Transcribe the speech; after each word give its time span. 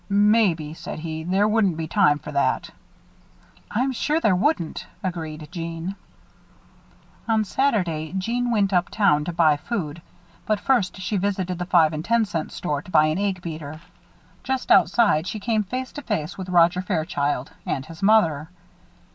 "Maybe," 0.09 0.73
said 0.73 0.97
he, 0.97 1.23
"there 1.23 1.47
wouldn't 1.47 1.77
be 1.77 1.87
time 1.87 2.17
for 2.17 2.31
that." 2.31 2.71
"I'm 3.69 3.91
sure 3.91 4.19
there 4.19 4.35
wouldn't," 4.35 4.87
agreed 5.03 5.47
Jeanne. 5.51 5.95
On 7.27 7.43
Saturday, 7.45 8.11
Jeanne 8.17 8.49
went 8.49 8.73
up 8.73 8.89
town 8.89 9.25
to 9.25 9.31
buy 9.31 9.57
food. 9.57 10.01
But 10.47 10.59
first 10.59 10.97
she 10.97 11.17
visited 11.17 11.59
the 11.59 11.67
five 11.67 11.93
and 11.93 12.03
ten 12.03 12.25
cent 12.25 12.51
store 12.51 12.81
to 12.81 12.89
buy 12.89 13.05
an 13.05 13.19
egg 13.19 13.43
beater. 13.43 13.79
Just 14.43 14.71
outside, 14.71 15.27
she 15.27 15.39
came 15.39 15.61
face 15.63 15.91
to 15.91 16.01
face 16.01 16.35
with 16.35 16.49
Roger 16.49 16.81
Fairchild 16.81 17.51
and 17.63 17.85
his 17.85 18.01
mother. 18.01 18.49